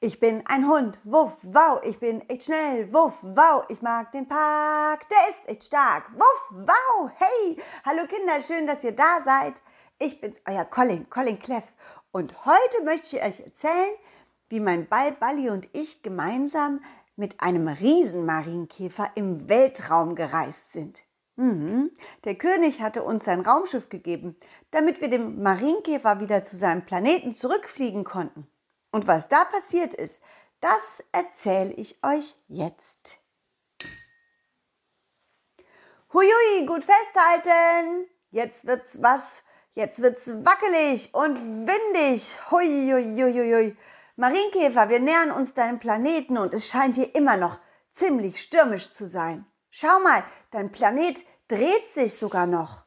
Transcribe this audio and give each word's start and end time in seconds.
Ich 0.00 0.20
bin 0.20 0.46
ein 0.46 0.68
Hund, 0.68 0.98
wuff, 1.04 1.38
wow, 1.40 1.80
ich 1.82 1.98
bin 1.98 2.20
echt 2.28 2.44
schnell, 2.44 2.92
wuff, 2.92 3.14
wow, 3.22 3.64
ich 3.70 3.80
mag 3.80 4.12
den 4.12 4.28
Park, 4.28 5.08
der 5.08 5.30
ist 5.30 5.48
echt 5.48 5.64
stark, 5.64 6.12
wuff, 6.12 6.50
wow, 6.50 7.10
hey, 7.14 7.56
hallo 7.82 8.06
Kinder, 8.06 8.42
schön, 8.42 8.66
dass 8.66 8.84
ihr 8.84 8.92
da 8.92 9.22
seid. 9.24 9.54
Ich 9.98 10.20
bin's, 10.20 10.42
euer 10.46 10.66
Colin, 10.66 11.08
Colin 11.08 11.38
Cleff 11.38 11.64
und 12.12 12.44
heute 12.44 12.84
möchte 12.84 13.16
ich 13.16 13.22
euch 13.22 13.40
erzählen, 13.40 13.94
wie 14.50 14.60
mein 14.60 14.86
Ball 14.86 15.12
Balli 15.12 15.48
und 15.48 15.66
ich 15.72 16.02
gemeinsam 16.02 16.82
mit 17.16 17.40
einem 17.40 17.66
Riesenmarienkäfer 17.66 19.12
im 19.14 19.48
Weltraum 19.48 20.14
gereist 20.14 20.72
sind. 20.72 21.00
Mhm. 21.36 21.90
Der 22.24 22.34
König 22.34 22.82
hatte 22.82 23.02
uns 23.02 23.24
sein 23.24 23.40
Raumschiff 23.40 23.88
gegeben, 23.88 24.36
damit 24.70 25.00
wir 25.00 25.08
dem 25.08 25.42
Marienkäfer 25.42 26.20
wieder 26.20 26.44
zu 26.44 26.58
seinem 26.58 26.84
Planeten 26.84 27.32
zurückfliegen 27.32 28.04
konnten. 28.04 28.46
Und 28.96 29.06
was 29.06 29.28
da 29.28 29.44
passiert 29.44 29.92
ist, 29.92 30.22
das 30.60 31.04
erzähle 31.12 31.70
ich 31.74 32.02
euch 32.02 32.34
jetzt. 32.48 33.18
Huiui, 36.14 36.64
gut 36.66 36.82
festhalten. 36.82 38.06
Jetzt 38.30 38.66
wird's 38.66 39.02
was, 39.02 39.44
jetzt 39.74 40.00
wird's 40.00 40.32
wackelig 40.46 41.12
und 41.12 41.38
windig. 41.66 42.38
Huiuiuiui. 42.50 43.76
Marienkäfer, 44.16 44.88
wir 44.88 45.00
nähern 45.00 45.30
uns 45.30 45.52
deinem 45.52 45.78
Planeten 45.78 46.38
und 46.38 46.54
es 46.54 46.66
scheint 46.66 46.96
hier 46.96 47.14
immer 47.14 47.36
noch 47.36 47.58
ziemlich 47.92 48.40
stürmisch 48.40 48.92
zu 48.92 49.06
sein. 49.06 49.44
Schau 49.68 50.00
mal, 50.00 50.24
dein 50.52 50.72
Planet 50.72 51.22
dreht 51.48 51.92
sich 51.92 52.16
sogar 52.16 52.46
noch. 52.46 52.86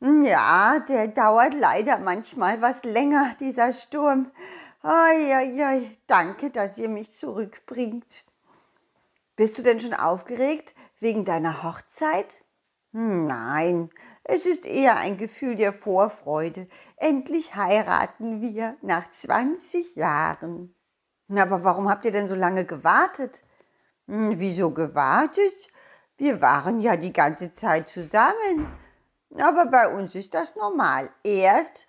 Ja, 0.00 0.78
der 0.88 1.08
dauert 1.08 1.52
leider 1.52 1.98
manchmal 1.98 2.62
was 2.62 2.82
länger, 2.84 3.34
dieser 3.40 3.74
Sturm. 3.74 4.32
Eieiei, 4.82 5.92
danke, 6.06 6.50
dass 6.50 6.78
ihr 6.78 6.88
mich 6.88 7.10
zurückbringt. 7.10 8.24
Bist 9.36 9.58
du 9.58 9.62
denn 9.62 9.78
schon 9.78 9.92
aufgeregt 9.92 10.74
wegen 11.00 11.26
deiner 11.26 11.62
Hochzeit? 11.62 12.42
Hm, 12.92 13.26
nein, 13.26 13.90
es 14.24 14.46
ist 14.46 14.64
eher 14.64 14.96
ein 14.96 15.18
Gefühl 15.18 15.56
der 15.56 15.74
Vorfreude. 15.74 16.66
Endlich 16.96 17.54
heiraten 17.54 18.40
wir 18.40 18.76
nach 18.80 19.08
20 19.08 19.96
Jahren. 19.96 20.74
Aber 21.28 21.62
warum 21.62 21.90
habt 21.90 22.06
ihr 22.06 22.12
denn 22.12 22.26
so 22.26 22.34
lange 22.34 22.64
gewartet? 22.64 23.44
Hm, 24.06 24.38
wieso 24.38 24.70
gewartet? 24.70 25.68
Wir 26.16 26.40
waren 26.40 26.80
ja 26.80 26.96
die 26.96 27.12
ganze 27.12 27.52
Zeit 27.52 27.90
zusammen. 27.90 28.66
Aber 29.36 29.66
bei 29.66 29.92
uns 29.94 30.14
ist 30.14 30.32
das 30.32 30.56
normal. 30.56 31.10
Erst 31.22 31.86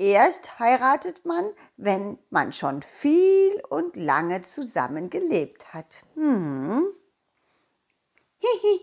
Erst 0.00 0.58
heiratet 0.58 1.26
man, 1.26 1.52
wenn 1.76 2.16
man 2.30 2.54
schon 2.54 2.80
viel 2.80 3.62
und 3.68 3.96
lange 3.96 4.40
zusammen 4.40 5.10
gelebt 5.10 5.74
hat. 5.74 6.02
Hm. 6.14 6.86
Hihihi, 8.38 8.80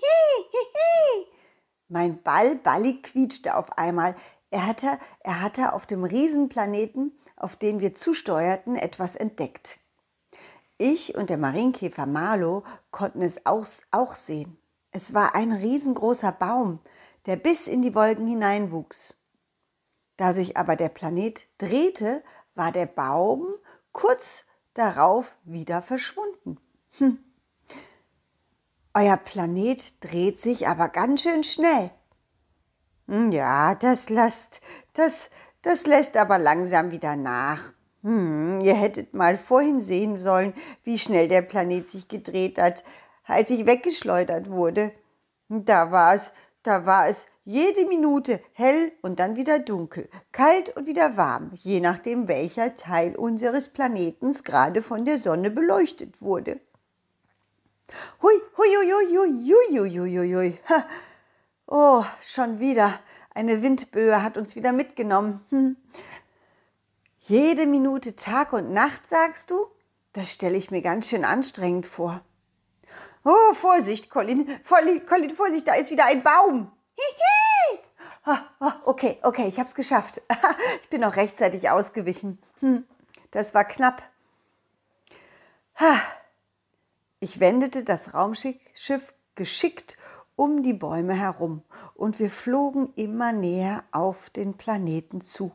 Mein 1.87 2.21
Ball 2.21 2.53
Balli 2.57 3.01
quietschte 3.01 3.55
auf 3.55 3.79
einmal. 3.79 4.15
Er 4.51 4.67
hatte, 4.67 4.99
er 5.21 5.41
hatte 5.41 5.73
auf 5.73 5.87
dem 5.87 6.03
Riesenplaneten, 6.03 7.17
auf 7.35 7.55
den 7.55 7.79
wir 7.79 7.95
zusteuerten, 7.95 8.75
etwas 8.75 9.15
entdeckt. 9.15 9.79
Ich 10.77 11.15
und 11.15 11.31
der 11.31 11.39
Marienkäfer 11.39 12.05
Marlo 12.05 12.63
konnten 12.91 13.23
es 13.23 13.43
auch, 13.47 13.65
auch 13.89 14.13
sehen. 14.13 14.55
Es 14.91 15.15
war 15.15 15.33
ein 15.33 15.51
riesengroßer 15.51 16.31
Baum, 16.31 16.79
der 17.25 17.37
bis 17.37 17.67
in 17.67 17.81
die 17.81 17.95
Wolken 17.95 18.27
hineinwuchs. 18.27 19.16
Da 20.17 20.33
sich 20.33 20.57
aber 20.57 20.75
der 20.75 20.89
Planet 20.89 21.41
drehte, 21.57 22.23
war 22.55 22.71
der 22.71 22.87
Baum 22.87 23.47
kurz 23.91 24.45
darauf 24.73 25.35
wieder 25.43 25.81
verschwunden. 25.81 26.57
Hm. 26.97 27.19
Euer 28.93 29.17
Planet 29.17 30.03
dreht 30.03 30.41
sich 30.41 30.67
aber 30.67 30.89
ganz 30.89 31.21
schön 31.21 31.43
schnell. 31.43 31.91
Hm, 33.07 33.31
ja, 33.31 33.75
das 33.75 34.09
lässt, 34.09 34.59
das, 34.93 35.29
das 35.61 35.85
lässt 35.85 36.17
aber 36.17 36.39
langsam 36.39 36.91
wieder 36.91 37.15
nach. 37.15 37.73
Hm, 38.01 38.59
ihr 38.61 38.75
hättet 38.75 39.13
mal 39.13 39.37
vorhin 39.37 39.81
sehen 39.81 40.19
sollen, 40.19 40.53
wie 40.83 40.97
schnell 40.97 41.27
der 41.27 41.41
Planet 41.43 41.87
sich 41.87 42.07
gedreht 42.07 42.59
hat, 42.59 42.83
als 43.25 43.49
ich 43.49 43.65
weggeschleudert 43.65 44.49
wurde. 44.49 44.91
Da 45.49 45.91
war 45.91 46.15
es, 46.15 46.33
da 46.63 46.85
war 46.85 47.07
es 47.07 47.27
jede 47.49 47.85
Minute 47.85 48.41
hell 48.51 48.91
und 49.01 49.21
dann 49.21 49.37
wieder 49.37 49.59
dunkel, 49.59 50.09
kalt 50.33 50.75
und 50.75 50.85
wieder 50.85 51.15
warm, 51.15 51.51
je 51.53 51.79
nachdem 51.79 52.27
welcher 52.27 52.75
Teil 52.75 53.15
unseres 53.15 53.69
Planetens 53.69 54.43
gerade 54.43 54.81
von 54.81 55.05
der 55.05 55.17
Sonne 55.17 55.49
beleuchtet 55.49 56.21
wurde. 56.21 56.59
Hui, 58.21 58.33
hui, 58.57 58.67
hui, 58.75 58.91
hui, 58.91 59.17
hui, 59.17 59.79
hui, 59.79 59.97
hui, 59.97 60.17
hui. 60.17 60.35
hui. 60.35 60.59
Oh, 61.67 62.03
schon 62.21 62.59
wieder. 62.59 62.99
Eine 63.33 63.63
Windböe 63.63 64.21
hat 64.21 64.35
uns 64.35 64.57
wieder 64.57 64.73
mitgenommen. 64.73 65.39
Hm. 65.49 65.77
Jede 67.21 67.65
Minute 67.65 68.17
Tag 68.17 68.51
und 68.51 68.73
Nacht, 68.73 69.07
sagst 69.07 69.51
du? 69.51 69.67
Das 70.11 70.33
stelle 70.33 70.57
ich 70.57 70.69
mir 70.69 70.81
ganz 70.81 71.07
schön 71.07 71.23
anstrengend 71.23 71.85
vor. 71.85 72.19
Oh, 73.23 73.53
Vorsicht, 73.53 74.09
Colin, 74.09 74.49
Colin, 74.67 75.05
Colin 75.05 75.29
Vorsicht, 75.29 75.65
da 75.65 75.75
ist 75.75 75.91
wieder 75.91 76.07
ein 76.07 76.23
Baum. 76.23 76.73
Hihi. 76.97 77.36
Ah, 78.29 78.41
ah, 78.59 78.73
okay, 78.83 79.19
okay, 79.23 79.47
ich 79.47 79.57
habe 79.57 79.69
es 79.69 79.73
geschafft. 79.73 80.21
ich 80.81 80.89
bin 80.89 80.99
noch 80.99 81.15
rechtzeitig 81.15 81.69
ausgewichen. 81.69 82.39
Hm, 82.59 82.83
das 83.31 83.53
war 83.53 83.63
knapp. 83.63 84.03
Ich 87.21 87.39
wendete 87.39 87.85
das 87.85 88.13
Raumschiff 88.13 89.13
geschickt 89.35 89.97
um 90.35 90.61
die 90.61 90.73
Bäume 90.73 91.13
herum 91.13 91.63
und 91.95 92.19
wir 92.19 92.29
flogen 92.29 92.91
immer 92.95 93.31
näher 93.31 93.85
auf 93.91 94.29
den 94.29 94.55
Planeten 94.55 95.21
zu. 95.21 95.53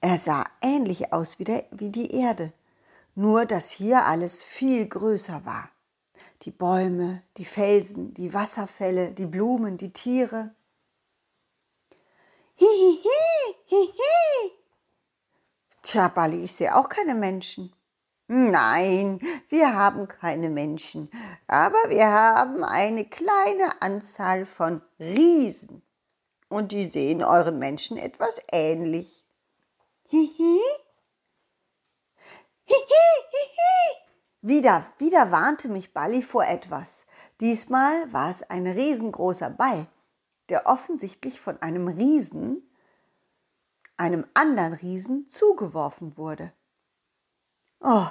Er 0.00 0.18
sah 0.18 0.44
ähnlich 0.60 1.12
aus 1.12 1.38
wie, 1.38 1.44
der, 1.44 1.66
wie 1.70 1.90
die 1.90 2.10
Erde, 2.10 2.52
nur 3.14 3.46
dass 3.46 3.70
hier 3.70 4.04
alles 4.04 4.42
viel 4.42 4.86
größer 4.86 5.44
war 5.46 5.70
die 6.42 6.50
Bäume, 6.50 7.22
die 7.38 7.44
Felsen, 7.44 8.14
die 8.14 8.32
Wasserfälle, 8.32 9.10
die 9.10 9.26
Blumen, 9.26 9.76
die 9.76 9.92
Tiere. 9.92 10.54
Hihihi, 12.58 13.54
hihi. 13.66 14.52
Tja, 15.82 16.08
Bali, 16.08 16.44
ich 16.44 16.52
sehe 16.52 16.74
auch 16.74 16.88
keine 16.88 17.14
Menschen. 17.14 17.72
Nein, 18.28 19.20
wir 19.48 19.74
haben 19.74 20.08
keine 20.08 20.50
Menschen, 20.50 21.10
aber 21.46 21.78
wir 21.88 22.08
haben 22.08 22.64
eine 22.64 23.04
kleine 23.04 23.80
Anzahl 23.80 24.46
von 24.46 24.82
Riesen. 24.98 25.82
Und 26.48 26.72
die 26.72 26.86
sehen 26.86 27.22
euren 27.22 27.58
Menschen 27.58 27.98
etwas 27.98 28.40
ähnlich. 28.50 29.24
Hihi. 30.08 30.60
Hihi, 32.64 33.06
hihi. 33.30 34.06
Wieder, 34.40 34.86
wieder 34.98 35.30
warnte 35.30 35.68
mich 35.68 35.92
Bali 35.92 36.22
vor 36.22 36.44
etwas. 36.44 37.04
Diesmal 37.40 38.12
war 38.12 38.30
es 38.30 38.42
ein 38.44 38.66
riesengroßer 38.66 39.50
Ball, 39.50 39.86
der 40.48 40.66
offensichtlich 40.66 41.40
von 41.40 41.60
einem 41.62 41.88
Riesen, 41.88 42.62
einem 43.96 44.26
anderen 44.34 44.74
Riesen, 44.74 45.28
zugeworfen 45.28 46.16
wurde. 46.16 46.52
Oh, 47.80 48.06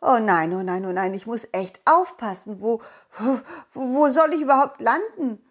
oh 0.00 0.18
nein, 0.20 0.52
oh 0.54 0.62
nein, 0.62 0.84
oh 0.86 0.92
nein, 0.92 1.14
ich 1.14 1.26
muss 1.26 1.46
echt 1.52 1.80
aufpassen. 1.84 2.60
Wo, 2.60 2.80
wo, 3.18 3.40
wo 3.74 4.08
soll 4.08 4.34
ich 4.34 4.42
überhaupt 4.42 4.80
landen? 4.80 5.42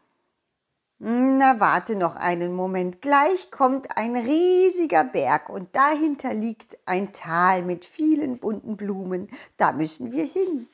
Na, 1.03 1.59
warte 1.59 1.95
noch 1.95 2.15
einen 2.15 2.53
Moment. 2.53 3.01
Gleich 3.01 3.49
kommt 3.49 3.97
ein 3.97 4.15
riesiger 4.15 5.03
Berg 5.03 5.49
und 5.49 5.75
dahinter 5.75 6.35
liegt 6.35 6.77
ein 6.85 7.11
Tal 7.11 7.63
mit 7.63 7.85
vielen 7.85 8.37
bunten 8.37 8.77
Blumen. 8.77 9.27
Da 9.57 9.71
müssen 9.71 10.11
wir 10.11 10.25
hin. 10.25 10.67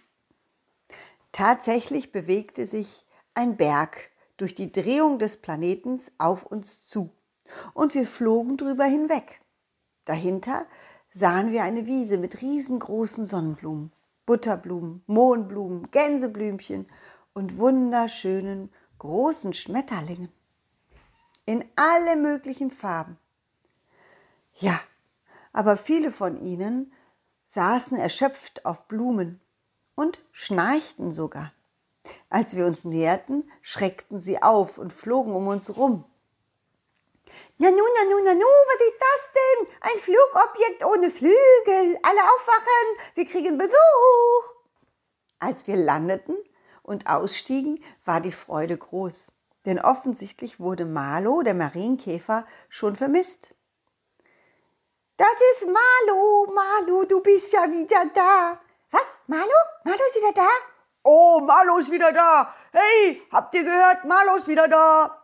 Tatsächlich 1.31 2.11
bewegte 2.11 2.65
sich 2.65 3.05
ein 3.35 3.55
Berg 3.55 4.09
durch 4.37 4.55
die 4.55 4.71
Drehung 4.71 5.19
des 5.19 5.37
Planetens 5.37 6.11
auf 6.17 6.45
uns 6.45 6.87
zu 6.87 7.11
und 7.73 7.93
wir 7.93 8.05
flogen 8.05 8.57
drüber 8.57 8.85
hinweg. 8.85 9.41
Dahinter 10.05 10.65
sahen 11.11 11.51
wir 11.51 11.63
eine 11.63 11.85
Wiese 11.85 12.17
mit 12.17 12.41
riesengroßen 12.41 13.25
Sonnenblumen, 13.25 13.91
Butterblumen, 14.25 15.03
Mohnblumen, 15.07 15.89
Gänseblümchen 15.91 16.87
und 17.33 17.57
wunderschönen 17.57 18.69
großen 18.99 19.53
Schmetterlingen 19.53 20.29
in 21.45 21.63
alle 21.75 22.17
möglichen 22.17 22.71
Farben. 22.71 23.17
Ja, 24.55 24.79
aber 25.53 25.77
viele 25.77 26.11
von 26.11 26.41
ihnen 26.41 26.91
saßen 27.45 27.97
erschöpft 27.97 28.65
auf 28.65 28.87
Blumen 28.87 29.39
und 29.95 30.19
schnarchten 30.31 31.11
sogar. 31.11 31.53
Als 32.29 32.55
wir 32.55 32.65
uns 32.65 32.83
näherten, 32.83 33.49
schreckten 33.61 34.19
sie 34.19 34.41
auf 34.41 34.77
und 34.77 34.93
flogen 34.93 35.33
um 35.35 35.47
uns 35.47 35.75
rum. 35.75 36.05
Nanu, 37.57 37.75
nanu, 37.75 38.23
nanu, 38.23 38.45
was 38.45 38.81
ist 38.87 38.99
das 38.99 39.31
denn? 39.33 39.67
Ein 39.81 39.99
Flugobjekt 39.99 40.85
ohne 40.85 41.11
Flügel. 41.11 41.99
Alle 42.03 42.21
aufwachen, 42.21 43.13
wir 43.15 43.25
kriegen 43.25 43.57
Besuch. 43.57 44.55
Als 45.39 45.67
wir 45.67 45.75
landeten 45.75 46.35
und 46.83 47.07
ausstiegen, 47.07 47.83
war 48.05 48.21
die 48.21 48.31
Freude 48.31 48.77
groß, 48.77 49.33
denn 49.65 49.79
offensichtlich 49.79 50.59
wurde 50.59 50.85
Malo, 50.85 51.41
der 51.41 51.53
Marienkäfer, 51.53 52.45
schon 52.69 52.95
vermisst. 52.95 53.53
Das 55.17 55.27
ist 55.53 55.67
Malo, 55.67 56.53
Malo, 56.53 57.05
du 57.05 57.21
bist 57.21 57.51
ja 57.51 57.71
wieder 57.71 58.05
da. 58.13 58.59
Was? 58.91 59.19
Malo? 59.25 59.51
Malo 59.83 59.99
ist 60.07 60.15
wieder 60.15 60.33
da? 60.33 60.47
Oh, 61.09 61.39
Malo 61.39 61.77
ist 61.77 61.89
wieder 61.89 62.11
da. 62.11 62.53
Hey, 62.73 63.21
habt 63.31 63.55
ihr 63.55 63.63
gehört? 63.63 64.03
Malo 64.03 64.35
ist 64.35 64.49
wieder 64.49 64.67
da. 64.67 65.23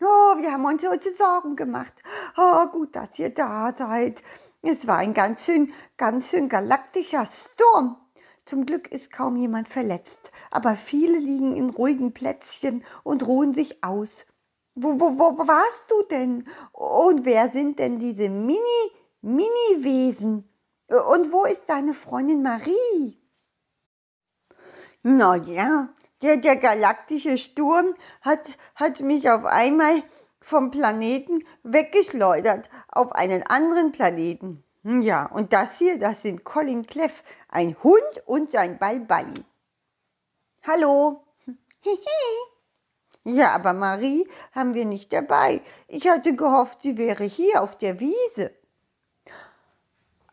Oh, 0.00 0.34
wir 0.36 0.50
haben 0.50 0.64
uns 0.64 0.84
heute 0.84 1.14
Sorgen 1.14 1.54
gemacht. 1.54 1.94
Oh, 2.36 2.66
gut, 2.66 2.96
dass 2.96 3.16
ihr 3.16 3.32
da 3.32 3.72
seid. 3.78 4.20
Es 4.62 4.88
war 4.88 4.98
ein 4.98 5.14
ganz 5.14 5.44
schön, 5.44 5.72
ganz 5.96 6.30
schön 6.30 6.48
galaktischer 6.48 7.24
Sturm. 7.26 7.96
Zum 8.46 8.66
Glück 8.66 8.90
ist 8.90 9.12
kaum 9.12 9.36
jemand 9.36 9.68
verletzt, 9.68 10.32
aber 10.50 10.74
viele 10.74 11.18
liegen 11.18 11.54
in 11.54 11.70
ruhigen 11.70 12.12
Plätzchen 12.12 12.82
und 13.04 13.28
ruhen 13.28 13.54
sich 13.54 13.84
aus. 13.84 14.08
Wo, 14.74 14.98
wo, 14.98 15.20
wo, 15.20 15.38
wo 15.38 15.46
warst 15.46 15.84
du 15.86 16.02
denn? 16.10 16.48
Und 16.72 17.24
wer 17.24 17.52
sind 17.52 17.78
denn 17.78 18.00
diese 18.00 18.28
Mini, 18.28 18.90
Mini-Wesen? 19.20 20.50
Und 20.88 21.32
wo 21.32 21.44
ist 21.44 21.62
deine 21.68 21.94
Freundin 21.94 22.42
Marie? 22.42 23.20
Na 25.08 25.36
ja, 25.36 25.88
der, 26.20 26.38
der 26.38 26.56
galaktische 26.56 27.38
Sturm 27.38 27.94
hat, 28.22 28.58
hat 28.74 28.98
mich 28.98 29.30
auf 29.30 29.44
einmal 29.44 30.02
vom 30.40 30.72
Planeten 30.72 31.44
weggeschleudert 31.62 32.68
auf 32.88 33.12
einen 33.12 33.44
anderen 33.44 33.92
Planeten. 33.92 34.64
Hm, 34.82 35.02
ja, 35.02 35.26
und 35.26 35.52
das 35.52 35.78
hier, 35.78 36.00
das 36.00 36.22
sind 36.22 36.42
Colin 36.42 36.86
Cleff, 36.86 37.22
ein 37.48 37.76
Hund 37.84 38.24
und 38.24 38.50
sein 38.50 38.78
Balballi. 38.78 39.44
Hallo. 40.66 41.22
ja, 43.22 43.54
aber 43.54 43.74
Marie 43.74 44.26
haben 44.56 44.74
wir 44.74 44.86
nicht 44.86 45.12
dabei. 45.12 45.62
Ich 45.86 46.08
hatte 46.08 46.34
gehofft, 46.34 46.82
sie 46.82 46.98
wäre 46.98 47.22
hier 47.22 47.62
auf 47.62 47.78
der 47.78 48.00
Wiese. 48.00 48.56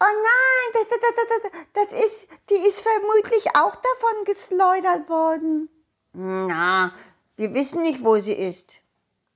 Oh 0.04 0.06
nein, 0.06 0.74
das, 0.74 0.90
das, 0.90 1.00
das, 1.16 1.52
das, 1.74 2.06
ist, 2.06 2.28
die 2.50 2.68
ist 2.68 2.82
vermutlich 2.82 3.56
auch 3.56 3.74
davon 3.74 4.26
geschleudert 4.26 5.08
worden. 5.08 5.70
Na, 6.12 6.94
wir 7.38 7.54
wissen 7.54 7.84
nicht, 7.84 8.04
wo 8.04 8.18
sie 8.18 8.34
ist. 8.34 8.82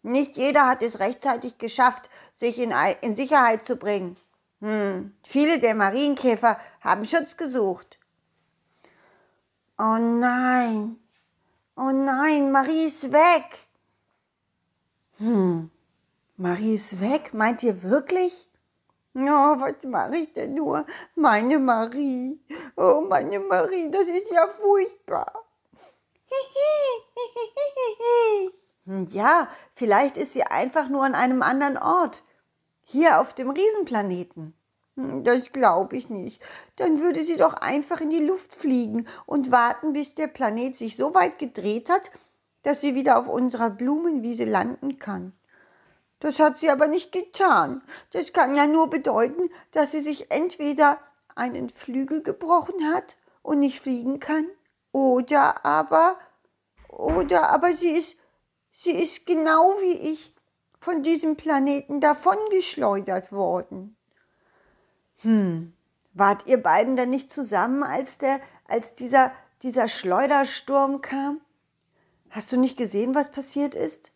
Nicht 0.01 0.35
jeder 0.35 0.67
hat 0.67 0.83
es 0.83 0.99
rechtzeitig 0.99 1.57
geschafft, 1.57 2.09
sich 2.35 2.59
in, 2.59 2.73
in 3.01 3.15
Sicherheit 3.15 3.65
zu 3.65 3.77
bringen. 3.77 4.17
Hm. 4.59 5.15
Viele 5.23 5.59
der 5.59 5.73
Marienkäfer 5.73 6.59
haben 6.81 7.05
Schutz 7.05 7.37
gesucht. 7.37 7.97
Oh 9.77 9.97
nein, 9.97 10.97
oh 11.77 11.91
nein, 11.91 12.51
Marie 12.51 12.87
ist 12.87 13.13
weg. 13.13 13.57
Hm, 15.17 15.71
Marie 16.35 16.75
ist 16.75 16.99
weg, 16.99 17.33
meint 17.33 17.63
ihr 17.63 17.83
wirklich? 17.83 18.49
Ja, 19.17 19.59
was 19.59 19.83
mache 19.83 20.17
ich 20.17 20.33
denn 20.33 20.53
nur? 20.53 20.85
Meine 21.15 21.57
Marie, 21.57 22.39
oh 22.75 23.03
meine 23.09 23.39
Marie, 23.39 23.89
das 23.89 24.07
ist 24.07 24.29
ja 24.29 24.47
furchtbar. 24.47 25.43
Ja, 29.09 29.47
vielleicht 29.73 30.17
ist 30.17 30.33
sie 30.33 30.43
einfach 30.43 30.87
nur 30.87 31.03
an 31.03 31.15
einem 31.15 31.41
anderen 31.41 31.77
Ort. 31.77 32.23
Hier 32.83 33.19
auf 33.19 33.33
dem 33.33 33.49
Riesenplaneten. 33.49 34.53
Hm, 34.95 35.23
das 35.23 35.51
glaube 35.51 35.97
ich 35.97 36.11
nicht. 36.11 36.39
Dann 36.75 37.01
würde 37.01 37.25
sie 37.25 37.37
doch 37.37 37.55
einfach 37.55 38.01
in 38.01 38.11
die 38.11 38.23
Luft 38.23 38.53
fliegen 38.53 39.07
und 39.25 39.51
warten, 39.51 39.93
bis 39.93 40.13
der 40.13 40.27
Planet 40.27 40.77
sich 40.77 40.95
so 40.95 41.15
weit 41.15 41.39
gedreht 41.39 41.89
hat, 41.89 42.11
dass 42.61 42.81
sie 42.81 42.93
wieder 42.93 43.17
auf 43.17 43.27
unserer 43.27 43.71
Blumenwiese 43.71 44.45
landen 44.45 44.99
kann. 44.99 45.33
Das 46.19 46.39
hat 46.39 46.59
sie 46.59 46.69
aber 46.69 46.87
nicht 46.87 47.11
getan. 47.11 47.83
Das 48.11 48.33
kann 48.33 48.55
ja 48.55 48.65
nur 48.65 48.89
bedeuten, 48.89 49.49
dass 49.71 49.91
sie 49.91 50.01
sich 50.01 50.31
entweder 50.31 50.99
einen 51.35 51.69
Flügel 51.69 52.23
gebrochen 52.23 52.91
hat 52.93 53.17
und 53.43 53.59
nicht 53.59 53.79
fliegen 53.79 54.19
kann, 54.19 54.45
oder 54.91 55.63
aber, 55.65 56.17
oder 56.89 57.51
aber 57.51 57.71
sie 57.71 57.91
ist, 57.91 58.17
sie 58.71 58.91
ist 58.91 59.27
genau 59.27 59.75
wie 59.79 60.11
ich 60.11 60.33
von 60.79 61.03
diesem 61.03 61.37
Planeten 61.37 62.01
davongeschleudert 62.01 63.31
worden. 63.31 63.95
Hm, 65.17 65.73
wart 66.13 66.47
ihr 66.47 66.61
beiden 66.61 66.95
denn 66.95 67.11
nicht 67.11 67.31
zusammen, 67.31 67.83
als 67.83 68.17
der, 68.17 68.41
als 68.67 68.95
dieser, 68.95 69.31
dieser 69.61 69.87
Schleudersturm 69.87 71.01
kam? 71.01 71.41
Hast 72.31 72.51
du 72.51 72.57
nicht 72.57 72.77
gesehen, 72.77 73.15
was 73.15 73.31
passiert 73.31 73.75
ist? 73.75 74.11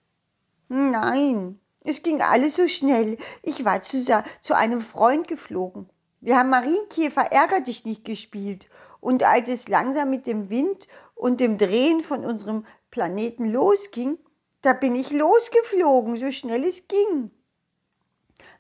Nein, 0.68 1.61
es 1.84 2.04
ging 2.04 2.22
alles 2.22 2.56
so 2.56 2.68
schnell. 2.68 3.18
Ich 3.44 3.66
war 3.66 3.82
zu, 3.82 4.04
zu 4.42 4.56
einem 4.56 4.82
Freund 4.82 5.28
geflogen. 5.28 5.90
Wir 6.20 6.38
haben 6.38 6.50
Marienkäfer 6.50 7.32
ärger 7.32 7.62
dich 7.62 7.86
nicht 7.86 8.06
gespielt 8.06 8.68
und 9.00 9.24
als 9.24 9.48
es 9.48 9.68
langsam 9.68 10.12
mit 10.12 10.28
dem 10.28 10.50
Wind 10.50 10.88
und 11.16 11.40
dem 11.40 11.58
Drehen 11.58 12.02
von 12.02 12.24
unserem 12.24 12.66
Planeten 12.92 13.52
losging, 13.52 14.20
da 14.62 14.74
bin 14.74 14.96
ich 14.96 15.12
losgeflogen, 15.12 16.18
so 16.18 16.32
schnell 16.32 16.64
es 16.64 16.88
ging. 16.88 17.32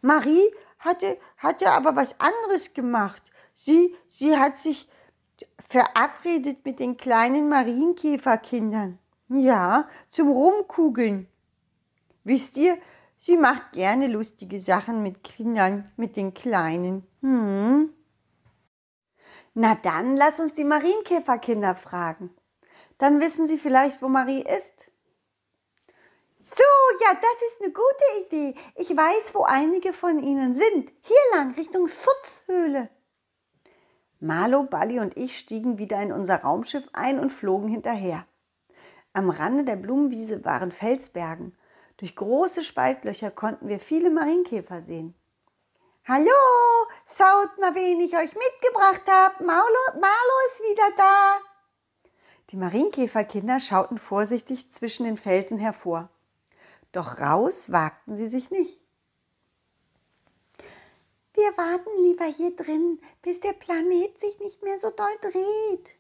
Marie 0.02 0.52
hatte, 0.80 1.18
hatte 1.38 1.70
aber 1.72 1.96
was 1.96 2.20
anderes 2.20 2.74
gemacht. 2.74 3.22
Sie, 3.54 3.96
sie 4.08 4.36
hat 4.38 4.58
sich 4.58 4.90
verabredet 5.70 6.66
mit 6.66 6.80
den 6.80 6.98
kleinen 6.98 7.48
Marienkäferkindern. 7.48 8.98
Ja, 9.30 9.88
zum 10.10 10.32
Rumkugeln. 10.32 11.28
Wisst 12.24 12.58
ihr, 12.58 12.78
sie 13.22 13.38
macht 13.38 13.72
gerne 13.72 14.08
lustige 14.08 14.60
Sachen 14.60 15.02
mit 15.02 15.24
Kindern, 15.24 15.90
mit 15.96 16.18
den 16.18 16.34
Kleinen. 16.34 17.08
Hm. 17.22 17.94
Na 19.54 19.76
dann 19.76 20.18
lass 20.18 20.42
uns 20.42 20.54
die 20.54 20.66
Marienkäferkinder 20.66 21.76
fragen. 21.76 22.32
Dann 22.98 23.22
wissen 23.22 23.48
sie 23.48 23.58
vielleicht, 23.58 24.02
wo 24.02 24.10
Marie 24.10 24.42
ist. 24.42 24.92
So, 26.40 27.06
ja, 27.06 27.14
das 27.14 27.42
ist 27.50 27.64
eine 27.64 27.74
gute 27.74 28.26
Idee. 28.26 28.60
Ich 28.76 28.90
weiß, 28.90 29.34
wo 29.34 29.44
einige 29.44 29.94
von 29.94 30.22
ihnen 30.22 30.56
sind. 30.56 30.92
Hier 31.02 31.38
lang, 31.38 31.54
Richtung 31.54 31.88
Schutzhöhle. 31.88 32.90
Marlo, 34.20 34.64
Balli 34.64 35.00
und 35.00 35.18
ich 35.18 35.38
stiegen 35.38 35.78
wieder 35.78 36.02
in 36.02 36.12
unser 36.12 36.42
Raumschiff 36.42 36.88
ein 36.94 37.20
und 37.20 37.32
flogen 37.32 37.70
hinterher. 37.70 38.28
Am 39.14 39.30
Rande 39.30 39.64
der 39.64 39.78
Blumenwiese 39.78 40.46
waren 40.46 40.72
Felsbergen. 40.72 41.58
Durch 42.02 42.16
große 42.16 42.64
Spaltlöcher 42.64 43.30
konnten 43.30 43.68
wir 43.68 43.80
viele 43.80 44.10
Marienkäfer 44.10 44.82
sehen. 44.82 45.14
Hallo, 46.08 46.32
schaut 47.06 47.60
mal, 47.60 47.76
wen 47.76 48.00
ich 48.00 48.18
euch 48.18 48.34
mitgebracht 48.34 49.04
habe. 49.08 49.44
Marlo, 49.44 49.78
Marlo 49.94 50.34
ist 50.48 50.62
wieder 50.62 50.90
da. 50.98 51.40
Die 52.50 52.58
Marienkäferkinder 52.58 53.60
schauten 53.60 54.00
vorsichtig 54.00 54.72
zwischen 54.72 55.04
den 55.04 55.16
Felsen 55.16 55.60
hervor. 55.60 56.10
Doch 56.92 57.20
raus 57.20 57.72
wagten 57.72 58.16
sie 58.16 58.28
sich 58.28 58.50
nicht. 58.50 58.82
Wir 61.36 61.56
warten 61.56 62.04
lieber 62.04 62.26
hier 62.26 62.56
drin, 62.56 63.00
bis 63.22 63.42
der 63.42 63.54
Planet 63.54 64.20
sich 64.20 64.40
nicht 64.40 64.64
mehr 64.64 64.80
so 64.80 64.90
doll 64.90 65.32
dreht. 65.32 66.00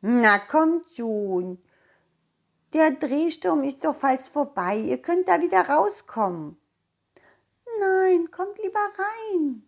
Na 0.00 0.40
kommt 0.40 0.92
schon. 0.92 1.62
Der 2.72 2.90
Drehsturm 2.90 3.64
ist 3.64 3.84
doch 3.84 3.96
fast 3.96 4.30
vorbei. 4.30 4.78
Ihr 4.78 4.98
könnt 4.98 5.28
da 5.28 5.40
wieder 5.40 5.68
rauskommen. 5.68 6.56
Nein, 7.78 8.30
kommt 8.30 8.58
lieber 8.62 8.80
rein. 8.98 9.64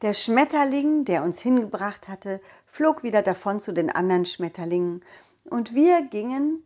Der 0.00 0.14
Schmetterling, 0.14 1.04
der 1.04 1.22
uns 1.22 1.40
hingebracht 1.40 2.08
hatte, 2.08 2.40
flog 2.66 3.04
wieder 3.04 3.22
davon 3.22 3.60
zu 3.60 3.72
den 3.72 3.90
anderen 3.90 4.24
Schmetterlingen, 4.24 5.04
und 5.44 5.74
wir 5.74 6.02
gingen 6.02 6.64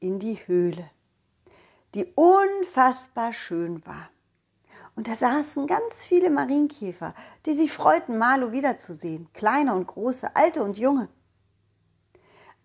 in 0.00 0.18
die 0.18 0.36
Höhle, 0.46 0.90
die 1.94 2.06
unfassbar 2.14 3.32
schön 3.32 3.84
war. 3.86 4.10
Und 4.94 5.08
da 5.08 5.14
saßen 5.14 5.66
ganz 5.66 6.04
viele 6.04 6.30
Marienkäfer, 6.30 7.14
die 7.46 7.54
sich 7.54 7.72
freuten, 7.72 8.18
Malu 8.18 8.52
wiederzusehen, 8.52 9.28
kleine 9.32 9.74
und 9.74 9.86
große, 9.86 10.34
alte 10.36 10.62
und 10.62 10.78
junge. 10.78 11.08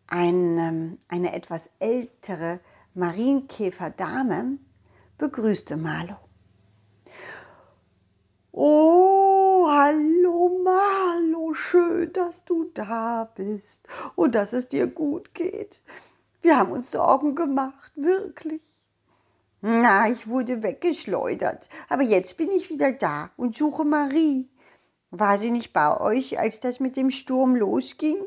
Eine, 0.07 0.97
eine 1.09 1.33
etwas 1.33 1.69
ältere 1.79 2.61
Marienkäferdame 2.93 4.57
begrüßte 5.17 5.75
Malu. 5.75 6.15
Oh, 8.53 9.67
hallo 9.69 10.61
Marlo, 10.63 11.53
schön, 11.53 12.11
dass 12.13 12.45
du 12.45 12.71
da 12.73 13.29
bist 13.35 13.87
und 14.15 14.33
dass 14.33 14.53
es 14.53 14.67
dir 14.67 14.87
gut 14.87 15.33
geht. 15.33 15.81
Wir 16.41 16.57
haben 16.57 16.71
uns 16.71 16.91
Sorgen 16.91 17.35
gemacht, 17.35 17.91
wirklich. 17.95 18.63
Na, 19.61 20.09
ich 20.09 20.27
wurde 20.27 20.63
weggeschleudert, 20.63 21.69
aber 21.89 22.03
jetzt 22.03 22.37
bin 22.37 22.49
ich 22.51 22.69
wieder 22.69 22.93
da 22.93 23.31
und 23.35 23.57
suche 23.57 23.83
Marie. 23.83 24.47
War 25.11 25.37
sie 25.37 25.51
nicht 25.51 25.73
bei 25.73 25.99
euch, 25.99 26.39
als 26.39 26.59
das 26.59 26.79
mit 26.79 26.95
dem 26.95 27.11
Sturm 27.11 27.55
losging? 27.55 28.17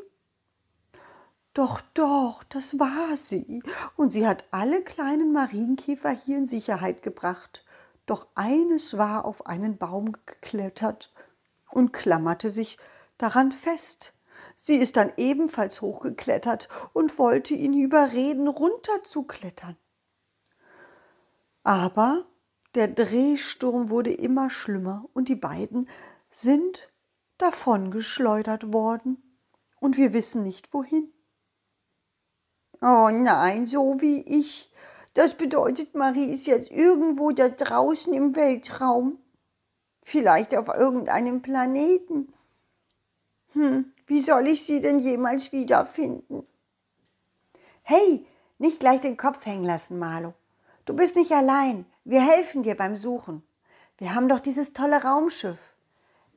Doch, 1.53 1.81
doch, 1.95 2.45
das 2.45 2.79
war 2.79 3.17
sie. 3.17 3.63
Und 3.97 4.11
sie 4.11 4.27
hat 4.27 4.45
alle 4.53 4.83
kleinen 4.83 5.33
Marienkäfer 5.33 6.11
hier 6.11 6.39
in 6.39 6.47
Sicherheit 6.47 7.03
gebracht. 7.03 7.65
Doch 8.07 8.29
eines 8.35 8.97
war 8.97 9.25
auf 9.25 9.47
einen 9.47 9.77
Baum 9.77 10.13
geklettert 10.13 11.13
und 11.71 11.93
klammerte 11.93 12.51
sich 12.51 12.79
daran 13.19 13.53
fest. 13.53 14.13
Sie 14.57 14.77
ist 14.77 14.97
dann 14.97 15.13
ebenfalls 15.17 15.81
hochgeklettert 15.81 16.69
und 16.93 17.19
wollte 17.19 17.55
ihn 17.55 17.75
überreden, 17.75 18.47
runterzuklettern. 18.47 19.77
Aber 21.65 22.27
der 22.75 22.89
Drehsturm 22.89 23.91
wurde 23.91 24.13
immer 24.13 24.51
schlimmer 24.51 25.05
und 25.13 25.29
die 25.29 25.35
beiden 25.35 25.89
sind 26.31 26.89
davongeschleudert 27.39 28.73
worden 28.73 29.39
und 29.81 29.97
wir 29.97 30.13
wissen 30.13 30.43
nicht 30.43 30.73
wohin. 30.73 31.13
Oh 32.81 33.11
nein, 33.13 33.67
so 33.67 34.01
wie 34.01 34.21
ich. 34.23 34.73
Das 35.15 35.35
bedeutet, 35.35 35.95
Marie 35.95 36.33
ist 36.33 36.47
jetzt 36.47 36.71
irgendwo 36.71 37.33
da 37.33 37.49
draußen 37.49 38.13
im 38.13 38.37
Weltraum. 38.37 39.19
Vielleicht 40.03 40.57
auf 40.57 40.69
irgendeinem 40.69 41.43
Planeten. 41.43 42.33
Hm, 43.53 43.93
wie 44.07 44.21
soll 44.21 44.47
ich 44.47 44.65
sie 44.65 44.81
denn 44.81 45.01
jemals 45.01 45.53
wiederfinden? 45.53 46.47
Hey, 47.83 48.25
nicht 48.59 48.81
gleich 48.81 49.01
den 49.01 49.17
Kopf 49.17 49.45
hängen 49.45 49.65
lassen, 49.65 49.99
Marlo. 49.99 50.35
Du 50.85 50.95
bist 50.95 51.17
nicht 51.17 51.33
allein. 51.33 51.87
Wir 52.05 52.21
helfen 52.21 52.63
dir 52.63 52.77
beim 52.77 52.95
Suchen. 52.95 53.43
Wir 53.99 54.15
haben 54.15 54.29
doch 54.29 54.41
dieses 54.41 54.73
tolle 54.73 55.03
Raumschiff. 55.03 55.59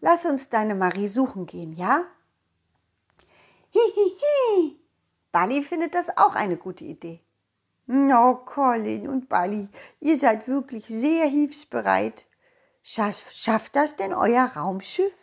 Lass 0.02 0.26
uns 0.26 0.50
deine 0.50 0.76
Marie 0.76 1.08
suchen 1.08 1.46
gehen, 1.46 1.74
ja? 1.74 2.04
Hihihi. 3.72 4.18
Hi, 4.60 4.70
hi. 4.70 4.83
Bali 5.34 5.64
findet 5.64 5.96
das 5.96 6.16
auch 6.16 6.36
eine 6.36 6.58
gute 6.58 6.84
Idee. 6.84 7.20
No, 7.88 8.36
Colin 8.46 9.10
und 9.10 9.28
Bali, 9.28 9.68
ihr 10.00 10.16
seid 10.16 10.48
wirklich 10.48 10.86
sehr 10.86 11.26
hilfsbereit. 11.26 12.28
Schaff, 12.84 13.32
schafft 13.34 13.76
das 13.76 13.96
denn 13.96 14.14
euer 14.14 14.46
Raumschiff? 14.56 15.14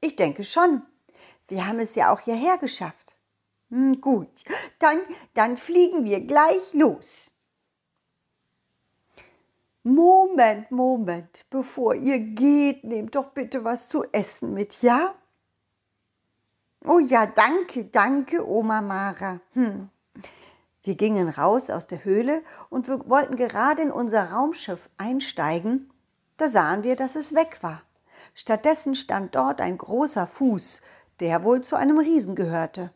Ich 0.00 0.14
denke 0.14 0.44
schon. 0.44 0.82
Wir 1.48 1.66
haben 1.66 1.80
es 1.80 1.96
ja 1.96 2.12
auch 2.12 2.20
hierher 2.20 2.56
geschafft. 2.56 3.16
Hm, 3.70 4.00
gut, 4.00 4.44
dann, 4.78 5.00
dann 5.34 5.56
fliegen 5.56 6.04
wir 6.04 6.20
gleich 6.20 6.72
los. 6.72 7.32
Moment, 9.82 10.70
Moment, 10.70 11.46
bevor 11.50 11.96
ihr 11.96 12.20
geht, 12.20 12.84
nehmt 12.84 13.16
doch 13.16 13.30
bitte 13.30 13.64
was 13.64 13.88
zu 13.88 14.04
essen 14.12 14.54
mit, 14.54 14.82
ja? 14.82 15.16
Oh 16.84 16.98
ja, 16.98 17.26
danke, 17.26 17.84
danke, 17.84 18.46
Oma 18.46 18.80
Mara. 18.80 19.40
Hm. 19.52 19.88
Wir 20.82 20.96
gingen 20.96 21.28
raus 21.28 21.70
aus 21.70 21.86
der 21.86 22.04
Höhle 22.04 22.42
und 22.70 22.88
wir 22.88 23.08
wollten 23.08 23.36
gerade 23.36 23.82
in 23.82 23.92
unser 23.92 24.32
Raumschiff 24.32 24.90
einsteigen. 24.98 25.92
Da 26.38 26.48
sahen 26.48 26.82
wir, 26.82 26.96
dass 26.96 27.14
es 27.14 27.36
weg 27.36 27.58
war. 27.62 27.82
Stattdessen 28.34 28.96
stand 28.96 29.36
dort 29.36 29.60
ein 29.60 29.78
großer 29.78 30.26
Fuß, 30.26 30.80
der 31.20 31.44
wohl 31.44 31.60
zu 31.60 31.76
einem 31.76 31.98
Riesen 31.98 32.34
gehörte. 32.34 32.92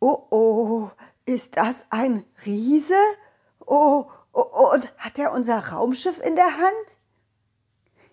Oh, 0.00 0.26
oh, 0.30 0.90
ist 1.26 1.58
das 1.58 1.84
ein 1.90 2.24
Riese? 2.46 2.94
Oh, 3.66 4.06
oh, 4.32 4.72
und 4.72 4.96
hat 4.96 5.18
er 5.18 5.32
unser 5.32 5.58
Raumschiff 5.58 6.20
in 6.24 6.36
der 6.36 6.56
Hand? 6.56 6.98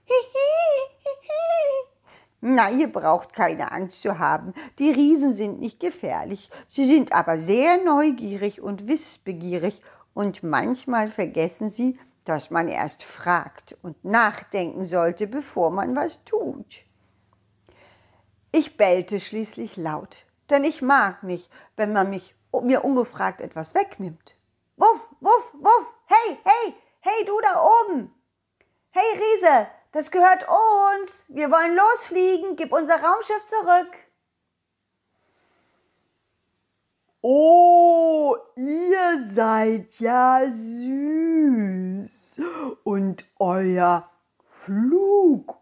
Hihi, 0.03 0.89
hihi. 0.97 1.92
Na, 2.45 2.69
ihr 2.69 2.91
braucht 2.91 3.31
keine 3.31 3.71
Angst 3.71 4.01
zu 4.01 4.19
haben. 4.19 4.53
Die 4.77 4.91
Riesen 4.91 5.31
sind 5.31 5.61
nicht 5.61 5.79
gefährlich. 5.79 6.49
Sie 6.67 6.83
sind 6.83 7.13
aber 7.13 7.39
sehr 7.39 7.81
neugierig 7.81 8.59
und 8.59 8.85
wissbegierig 8.85 9.81
und 10.13 10.43
manchmal 10.43 11.09
vergessen 11.09 11.69
sie, 11.69 11.97
dass 12.25 12.51
man 12.51 12.67
erst 12.67 13.01
fragt 13.01 13.77
und 13.81 14.03
nachdenken 14.03 14.83
sollte, 14.83 15.25
bevor 15.25 15.71
man 15.71 15.95
was 15.95 16.25
tut. 16.25 16.83
Ich 18.51 18.75
bellte 18.75 19.21
schließlich 19.21 19.77
laut, 19.77 20.25
denn 20.49 20.65
ich 20.65 20.81
mag 20.81 21.23
nicht, 21.23 21.49
wenn 21.77 21.93
man 21.93 22.09
mich 22.09 22.35
mir 22.61 22.83
ungefragt 22.83 23.39
etwas 23.39 23.73
wegnimmt. 23.73 24.35
Wuff, 24.75 25.07
wuff, 25.21 25.53
wuff, 25.53 25.95
hey, 26.07 26.37
hey, 26.43 26.75
hey, 26.99 27.25
du 27.25 27.39
da 27.39 27.63
oben! 27.63 28.13
Hey, 28.91 29.13
Riese, 29.13 29.67
das 29.93 30.11
gehört 30.11 30.45
uns. 30.47 31.25
Wir 31.29 31.49
wollen 31.49 31.75
losfliegen. 31.77 32.57
Gib 32.57 32.73
unser 32.73 33.01
Raumschiff 33.01 33.45
zurück. 33.45 33.95
Oh, 37.21 38.35
ihr 38.57 39.23
seid 39.29 39.97
ja 39.99 40.41
süß. 40.45 42.41
Und 42.83 43.23
euer 43.39 44.09
Flugobjekt 44.45 45.55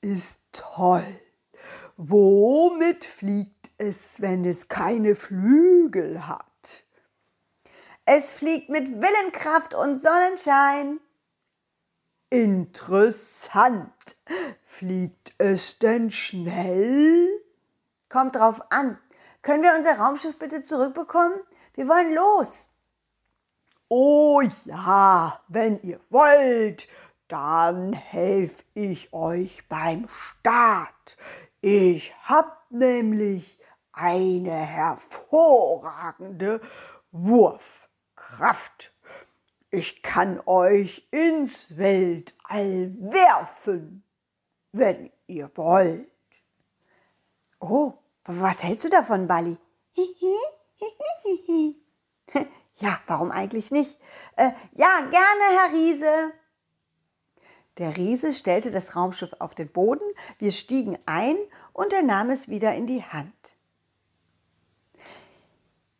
ist 0.00 0.40
toll. 0.50 1.20
Womit 1.96 3.04
fliegt 3.04 3.70
es, 3.78 4.20
wenn 4.20 4.44
es 4.44 4.66
keine 4.68 5.14
Flügel 5.14 6.26
hat? 6.26 6.84
Es 8.04 8.34
fliegt 8.34 8.68
mit 8.68 9.00
Willenkraft 9.00 9.74
und 9.74 10.02
Sonnenschein. 10.02 10.98
Interessant. 12.30 14.16
Fliegt 14.64 15.34
es 15.38 15.78
denn 15.78 16.10
schnell? 16.10 17.28
Kommt 18.08 18.36
drauf 18.36 18.60
an. 18.70 18.98
Können 19.42 19.62
wir 19.62 19.74
unser 19.76 19.98
Raumschiff 19.98 20.38
bitte 20.38 20.62
zurückbekommen? 20.62 21.38
Wir 21.74 21.88
wollen 21.88 22.14
los. 22.14 22.70
Oh 23.88 24.42
ja, 24.64 25.40
wenn 25.46 25.80
ihr 25.82 26.00
wollt, 26.10 26.88
dann 27.28 27.92
helfe 27.92 28.64
ich 28.74 29.12
euch 29.12 29.68
beim 29.68 30.08
Start. 30.08 31.16
Ich 31.60 32.12
hab 32.24 32.68
nämlich 32.70 33.60
eine 33.92 34.50
hervorragende 34.50 36.60
Wurfkraft. 37.12 38.92
Ich 39.70 40.02
kann 40.02 40.40
euch 40.46 41.06
ins 41.10 41.76
Weltall 41.76 42.94
werfen, 42.98 44.04
wenn 44.72 45.10
ihr 45.26 45.50
wollt. 45.54 46.08
Oh, 47.58 47.94
was 48.24 48.62
hältst 48.62 48.84
du 48.84 48.88
davon, 48.88 49.26
Bali? 49.26 49.58
ja, 52.76 53.00
warum 53.06 53.30
eigentlich 53.30 53.70
nicht? 53.70 53.98
Äh, 54.36 54.52
ja, 54.72 55.00
gerne, 55.00 55.58
Herr 55.58 55.72
Riese. 55.72 56.32
Der 57.78 57.96
Riese 57.96 58.32
stellte 58.32 58.70
das 58.70 58.96
Raumschiff 58.96 59.34
auf 59.38 59.54
den 59.54 59.70
Boden, 59.70 60.04
wir 60.38 60.50
stiegen 60.50 60.98
ein 61.04 61.36
und 61.72 61.92
er 61.92 62.02
nahm 62.02 62.30
es 62.30 62.48
wieder 62.48 62.74
in 62.74 62.86
die 62.86 63.02
Hand. 63.02 63.56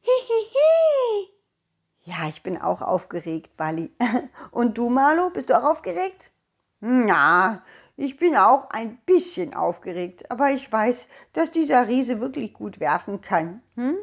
Hihihi, 0.01 0.86
ja, 2.07 2.29
ich 2.29 2.43
bin 2.43 2.61
auch 2.61 2.83
aufgeregt, 2.83 3.57
Bali. 3.57 3.91
Und 4.53 4.79
du, 4.79 4.89
Marlo, 4.89 5.31
bist 5.31 5.51
du 5.51 5.59
auch 5.59 5.65
aufgeregt? 5.65 6.31
Na, 6.81 7.65
ich 7.97 8.17
bin 8.17 8.37
auch 8.37 8.71
ein 8.71 8.99
bisschen 9.07 9.55
aufgeregt, 9.55 10.31
aber 10.31 10.51
ich 10.51 10.71
weiß, 10.71 11.09
dass 11.33 11.51
dieser 11.51 11.89
Riese 11.89 12.21
wirklich 12.21 12.53
gut 12.53 12.79
werfen 12.79 13.21
kann. 13.21 13.61
Hm? 13.75 13.97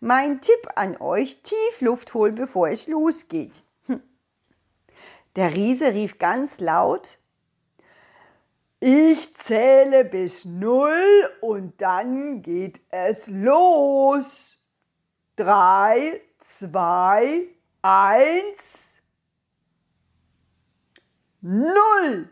Mein 0.00 0.42
Tipp 0.42 0.68
an 0.76 0.98
euch, 0.98 1.40
tief 1.42 1.80
Luft 1.80 2.12
holen, 2.12 2.34
bevor 2.34 2.68
es 2.68 2.88
losgeht. 2.88 3.62
Hm. 3.86 4.02
Der 5.36 5.54
Riese 5.54 5.92
rief 5.94 6.18
ganz 6.18 6.60
laut, 6.60 7.18
ich 8.80 9.34
zähle 9.34 10.04
bis 10.04 10.44
null 10.44 11.30
und 11.40 11.80
dann 11.80 12.42
geht 12.42 12.82
es 12.90 13.26
los. 13.28 14.58
Drei, 15.36 16.20
zwei, 16.44 17.48
eins, 17.82 18.98
null. 21.40 22.28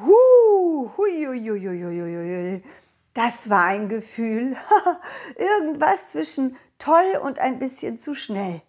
Huh, 0.00 0.90
hui, 0.96 1.26
hui, 1.26 1.40
hui, 1.40 1.82
hui, 1.82 2.62
Das 3.14 3.50
war 3.50 3.64
ein 3.64 3.88
Gefühl. 3.88 4.56
Irgendwas 5.36 6.08
zwischen 6.08 6.56
toll 6.78 7.20
und 7.22 7.38
ein 7.38 7.58
bisschen 7.58 7.98
zu 7.98 8.14
schnell. 8.14 8.62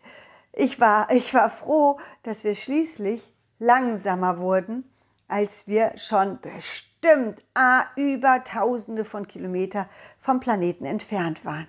Ich 0.52 0.80
war, 0.80 1.10
ich 1.12 1.34
war 1.34 1.50
froh, 1.50 2.00
dass 2.24 2.44
wir 2.44 2.56
schließlich 2.56 3.32
langsamer 3.60 4.40
wurden, 4.40 4.92
als 5.28 5.68
wir 5.68 5.98
schon 5.98 6.40
bestimmt 6.42 7.44
ah, 7.54 7.86
über 7.96 8.44
Tausende 8.44 9.06
von 9.06 9.28
Kilometer 9.28 9.88
vom 10.20 10.40
Planeten 10.40 10.86
entfernt 10.86 11.46
waren. 11.46 11.68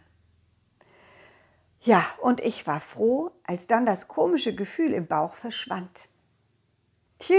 Ja, 1.82 2.06
und 2.20 2.40
ich 2.40 2.66
war 2.66 2.80
froh, 2.80 3.30
als 3.44 3.66
dann 3.66 3.86
das 3.86 4.06
komische 4.06 4.54
Gefühl 4.54 4.92
im 4.92 5.06
Bauch 5.06 5.34
verschwand. 5.34 6.08
Tja, 7.18 7.36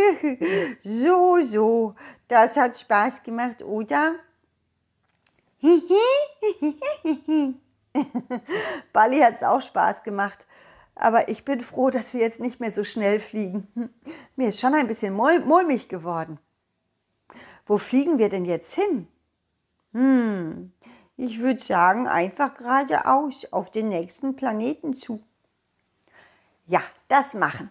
so, 0.84 1.38
so, 1.44 1.96
das 2.28 2.58
hat 2.58 2.78
Spaß 2.78 3.24
gemacht, 3.24 3.62
oder? 3.64 4.16
Bali 8.94 9.20
hat 9.20 9.36
es 9.36 9.44
auch 9.44 9.62
Spaß 9.62 10.04
gemacht. 10.04 10.48
Aber 10.96 11.30
ich 11.30 11.46
bin 11.46 11.62
froh, 11.62 11.90
dass 11.90 12.14
wir 12.14 12.22
jetzt 12.22 12.40
nicht 12.40 12.60
mehr 12.60 12.72
so 12.72 12.84
schnell 12.84 13.20
fliegen. 13.20 13.68
Mir 14.36 14.50
ist 14.50 14.60
schon 14.60 14.74
ein 14.74 14.88
bisschen 14.88 15.14
mulmig 15.14 15.88
geworden. 15.88 16.40
Wo 17.66 17.78
fliegen 17.78 18.18
wir 18.18 18.30
denn 18.30 18.46
jetzt 18.46 18.74
hin? 18.74 19.08
Hm, 19.94 20.72
ich 21.22 21.40
würde 21.40 21.64
sagen, 21.64 22.08
einfach 22.08 22.56
geradeaus 22.56 23.46
auf 23.54 23.70
den 23.70 23.90
nächsten 23.90 24.36
Planeten 24.36 24.98
zu. 24.98 25.22
Ja, 26.66 26.82
das 27.10 27.36
machen. 27.36 27.70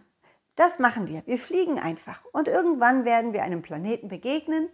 Das 0.54 0.78
machen 0.78 1.08
wir. 1.08 1.26
Wir 1.26 1.36
fliegen 1.36 1.76
einfach. 1.76 2.24
Und 2.30 2.46
irgendwann 2.46 3.04
werden 3.04 3.32
wir 3.32 3.42
einem 3.42 3.60
Planeten 3.60 4.06
begegnen 4.06 4.68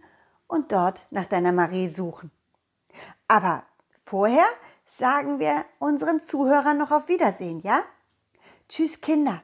und 0.45 0.71
dort 0.71 1.07
nach 1.09 1.25
deiner 1.25 1.53
Marie 1.53 1.87
suchen. 1.87 2.29
Aber 3.27 3.63
vorher 4.05 4.45
sagen 4.85 5.39
wir 5.39 5.65
unseren 5.79 6.21
Zuhörern 6.21 6.77
noch 6.77 6.91
auf 6.91 7.07
Wiedersehen, 7.07 7.61
ja? 7.61 7.81
Tschüss, 8.69 9.01
Kinder. 9.01 9.41